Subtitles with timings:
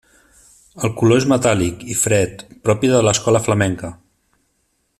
[0.87, 3.93] El color és metàl·lic i fred, propi de l'escola flamenca.